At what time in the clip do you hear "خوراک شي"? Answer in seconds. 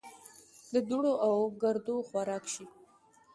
2.07-2.65